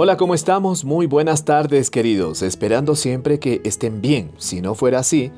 [0.00, 0.84] Hola, ¿cómo estamos?
[0.84, 2.42] Muy buenas tardes, queridos.
[2.42, 4.30] Esperando siempre que estén bien.
[4.38, 5.32] Si no fuera así,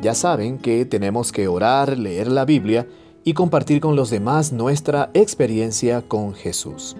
[0.00, 2.88] ya saben que tenemos que orar, leer la Biblia
[3.22, 6.96] y compartir con los demás nuestra experiencia con Jesús.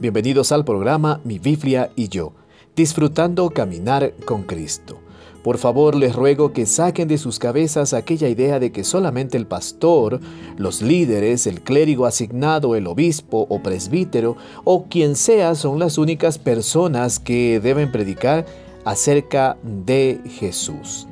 [0.00, 2.32] Bienvenidos al programa Mi Biblia y yo,
[2.74, 4.98] disfrutando caminar con Cristo.
[5.42, 9.46] Por favor, les ruego que saquen de sus cabezas aquella idea de que solamente el
[9.46, 10.20] pastor,
[10.56, 16.38] los líderes, el clérigo asignado, el obispo o presbítero o quien sea son las únicas
[16.38, 18.46] personas que deben predicar
[18.84, 21.08] acerca de Jesús.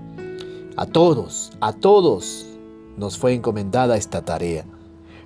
[0.77, 2.47] A todos, a todos
[2.97, 4.65] nos fue encomendada esta tarea.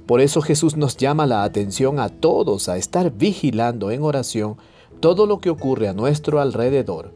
[0.06, 4.56] Por eso Jesús nos llama la atención a todos a estar vigilando en oración
[5.00, 7.12] todo lo que ocurre a nuestro alrededor,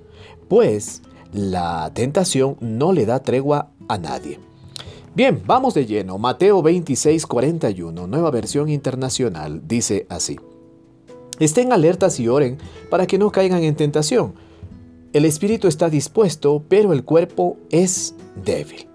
[0.49, 4.41] pues la tentación no le da tregua a nadie.
[5.15, 6.19] Bien, vamos de lleno.
[6.19, 10.39] Mateo 26, 41, nueva versión internacional, dice así.
[11.41, 12.59] Estén alertas y oren
[12.91, 14.35] para que no caigan en tentación.
[15.13, 18.87] El espíritu está dispuesto, pero el cuerpo es débil.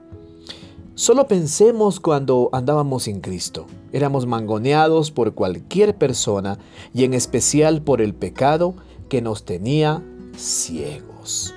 [0.96, 3.66] Solo pensemos cuando andábamos sin Cristo.
[3.92, 6.60] Éramos mangoneados por cualquier persona
[6.94, 8.76] y en especial por el pecado
[9.10, 10.04] que nos tenía
[10.38, 11.54] ciegos.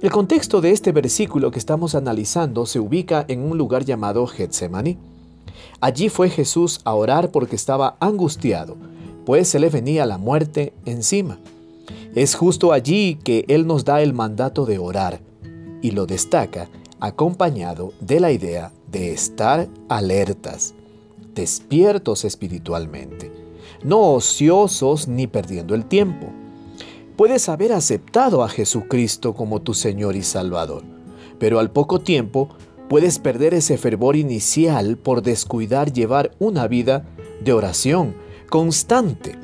[0.00, 4.96] El contexto de este versículo que estamos analizando se ubica en un lugar llamado Getsemaní.
[5.80, 8.76] Allí fue Jesús a orar porque estaba angustiado,
[9.26, 11.40] pues se le venía la muerte encima.
[12.14, 15.18] Es justo allí que Él nos da el mandato de orar
[15.82, 16.68] y lo destaca
[17.00, 20.74] acompañado de la idea de estar alertas,
[21.34, 23.32] despiertos espiritualmente,
[23.82, 26.28] no ociosos ni perdiendo el tiempo
[27.18, 30.84] puedes haber aceptado a Jesucristo como tu Señor y Salvador,
[31.40, 32.48] pero al poco tiempo
[32.88, 37.08] puedes perder ese fervor inicial por descuidar llevar una vida
[37.42, 38.14] de oración
[38.48, 39.36] constante.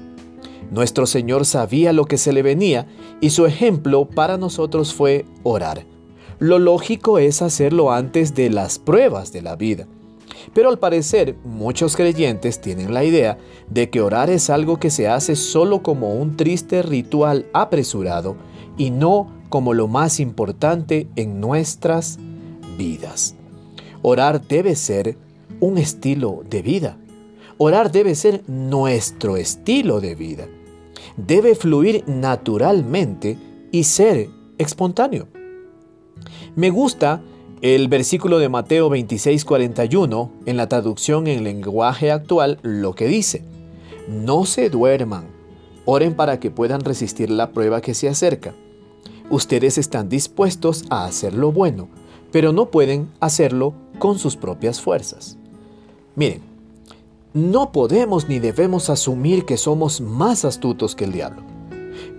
[0.71, 2.87] Nuestro Señor sabía lo que se le venía
[3.21, 5.85] y su ejemplo para nosotros fue orar.
[6.39, 9.89] Lo lógico es hacerlo antes de las pruebas de la vida.
[10.53, 15.09] Pero al parecer muchos creyentes tienen la idea de que orar es algo que se
[15.09, 18.37] hace solo como un triste ritual apresurado
[18.77, 22.19] y no como lo más importante en nuestras
[22.77, 23.35] vidas.
[24.03, 25.17] Orar debe ser
[25.61, 26.99] un estilo de vida.
[27.57, 30.49] Orar debe ser nuestro estilo de vida.
[31.17, 33.39] Debe fluir naturalmente
[33.71, 35.29] y ser espontáneo.
[36.57, 37.23] Me gusta
[37.65, 43.43] el versículo de Mateo 26:41, en la traducción en lenguaje actual, lo que dice,
[44.07, 45.29] no se duerman,
[45.87, 48.53] oren para que puedan resistir la prueba que se acerca.
[49.31, 51.89] Ustedes están dispuestos a hacer lo bueno,
[52.31, 55.39] pero no pueden hacerlo con sus propias fuerzas.
[56.17, 56.43] Miren,
[57.33, 61.54] no podemos ni debemos asumir que somos más astutos que el diablo.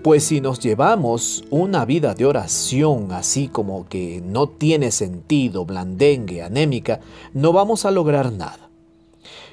[0.04, 6.44] Pues si nos llevamos una vida de oración así como que no tiene sentido, blandengue,
[6.44, 7.00] anémica,
[7.34, 8.70] no vamos a lograr nada.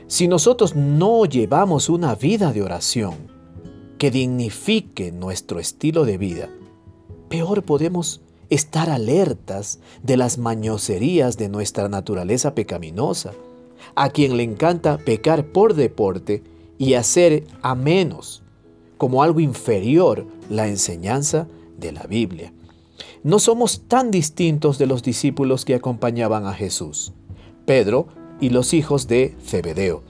[0.06, 3.14] Si nosotros no llevamos una vida de oración
[3.98, 6.50] que dignifique nuestro estilo de vida,
[7.28, 13.32] peor podemos estar alertas de las mañoserías de nuestra naturaleza pecaminosa,
[13.94, 16.42] a quien le encanta pecar por deporte
[16.76, 18.41] y hacer a menos
[19.02, 22.52] como algo inferior la enseñanza de la Biblia.
[23.24, 27.12] No somos tan distintos de los discípulos que acompañaban a Jesús,
[27.66, 28.06] Pedro
[28.40, 30.04] y los hijos de Zebedeo,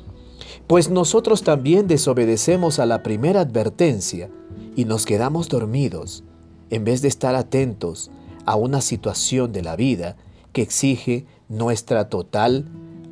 [0.67, 4.29] pues nosotros también desobedecemos a la primera advertencia
[4.77, 6.23] y nos quedamos dormidos
[6.69, 8.11] en vez de estar atentos
[8.45, 10.19] a una situación de la vida
[10.53, 12.69] que exige nuestra total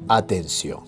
[0.09, 0.81] atención.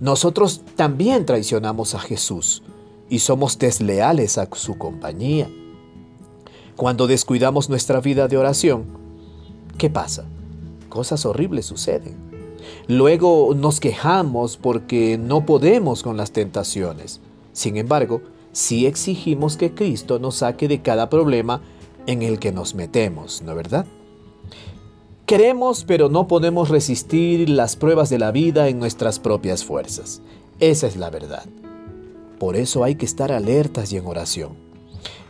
[0.00, 2.62] Nosotros también traicionamos a Jesús
[3.10, 5.50] y somos desleales a su compañía.
[6.76, 8.84] Cuando descuidamos nuestra vida de oración,
[9.76, 10.24] ¿qué pasa?
[10.88, 12.16] Cosas horribles suceden.
[12.86, 17.20] Luego nos quejamos porque no podemos con las tentaciones.
[17.52, 18.22] Sin embargo,
[18.52, 21.60] sí exigimos que Cristo nos saque de cada problema
[22.06, 23.86] en el que nos metemos, ¿no es verdad?
[25.26, 30.22] Queremos, pero no podemos resistir las pruebas de la vida en nuestras propias fuerzas.
[30.58, 31.44] Esa es la verdad.
[32.40, 34.56] Por eso hay que estar alertas y en oración.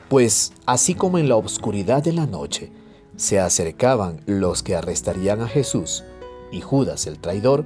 [0.08, 2.70] Pues así como en la oscuridad de la noche
[3.16, 6.04] se acercaban los que arrestarían a Jesús
[6.52, 7.64] y Judas el traidor,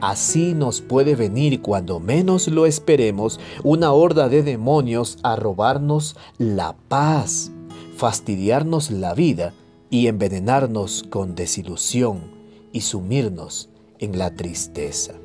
[0.00, 6.74] así nos puede venir cuando menos lo esperemos una horda de demonios a robarnos la
[6.88, 7.52] paz,
[7.96, 9.54] fastidiarnos la vida
[9.90, 12.32] y envenenarnos con desilusión
[12.72, 13.68] y sumirnos
[14.00, 15.21] en la tristeza.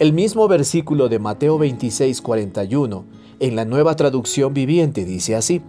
[0.00, 3.04] El mismo versículo de Mateo 26, 41
[3.38, 5.62] En la nueva traducción viviente dice así,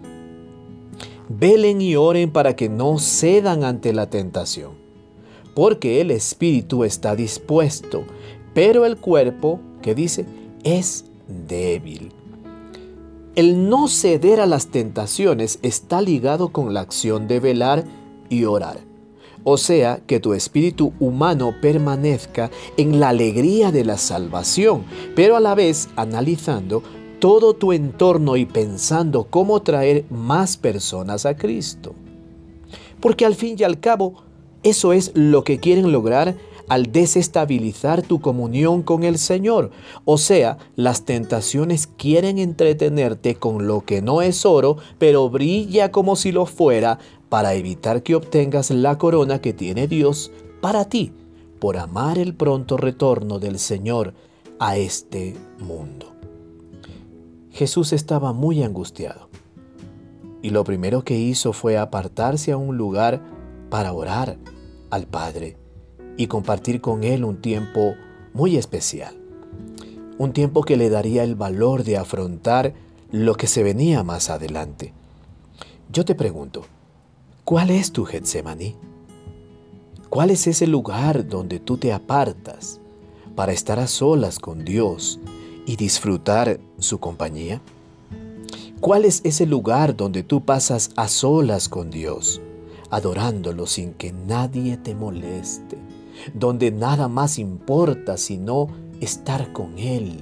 [1.30, 4.72] velen y oren para que no cedan ante la tentación,
[5.54, 8.04] porque el espíritu está dispuesto,
[8.56, 10.26] pero el cuerpo, que dice,
[10.64, 11.06] es
[11.48, 12.12] débil.
[13.36, 17.84] El no ceder a las tentaciones está ligado con la acción de velar
[18.30, 18.95] y orar.
[19.48, 24.84] O sea, que tu espíritu humano permanezca en la alegría de la salvación,
[25.16, 26.82] pero a la vez analizando
[27.20, 31.94] todo tu entorno y pensando cómo traer más personas a Cristo.
[33.00, 34.24] Porque al fin y al cabo,
[34.64, 36.36] eso es lo que quieren lograr
[36.68, 39.70] al desestabilizar tu comunión con el Señor.
[40.06, 46.16] O sea, las tentaciones quieren entretenerte con lo que no es oro, pero brilla como
[46.16, 46.98] si lo fuera,
[47.36, 51.12] para evitar que obtengas la corona que tiene Dios para ti,
[51.60, 54.14] por amar el pronto retorno del Señor
[54.58, 56.16] a este mundo.
[57.52, 59.28] Jesús estaba muy angustiado
[60.42, 63.22] y lo primero que hizo fue apartarse a un lugar
[63.70, 64.38] para orar
[64.90, 65.58] al Padre
[66.16, 67.96] y compartir con Él un tiempo
[68.34, 69.14] muy especial.
[70.18, 72.74] Un tiempo que le daría el valor de afrontar
[73.12, 74.94] lo que se venía más adelante.
[75.92, 76.64] Yo te pregunto,
[77.46, 78.76] ¿cuál es tu Getsemaní?
[80.10, 82.82] ¿Cuál es ese lugar donde tú te apartas
[83.36, 85.20] para estar a solas con Dios
[85.66, 87.62] y disfrutar su compañía?
[88.82, 92.42] ¿Cuál es ese lugar donde tú pasas a solas con Dios,
[92.90, 95.78] adorándolo sin que nadie te moleste?
[96.34, 98.68] donde nada más importa sino
[99.02, 100.20] estar con Él,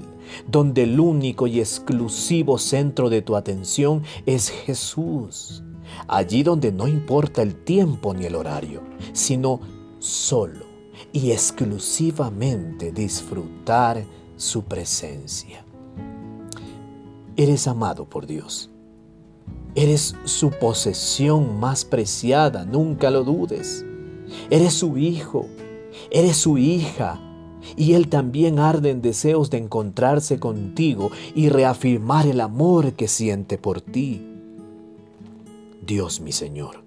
[0.48, 5.64] donde el único y exclusivo centro de tu atención es Jesús,
[6.08, 8.82] allí donde no importa el tiempo ni el horario,
[9.14, 9.60] sino
[10.00, 10.66] solo
[11.12, 14.06] y exclusivamente disfrutar
[14.36, 15.66] su presencia.
[17.36, 18.70] Eres amado por Dios.
[19.76, 23.84] Eres su posesión más preciada, nunca lo dudes.
[24.50, 25.48] Eres su hijo,
[26.12, 27.20] Eres su hija
[27.76, 33.58] y Él también arde en deseos de encontrarse contigo y reafirmar el amor que siente
[33.58, 34.33] por ti.
[35.86, 36.86] Dios mi Señor,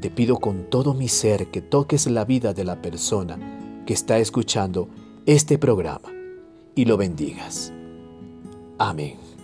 [0.00, 4.18] te pido con todo mi ser que toques la vida de la persona que está
[4.18, 4.88] escuchando
[5.24, 6.10] este programa
[6.74, 7.72] y lo bendigas.
[8.76, 9.37] Amén.